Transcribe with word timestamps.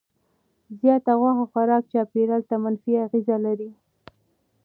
زیات 0.79 1.05
غوښه 1.19 1.45
خوراک 1.51 1.83
چاپیریال 1.91 2.41
ته 2.49 2.55
منفي 2.63 2.91
اغېز 3.05 3.27
لري. 3.45 3.69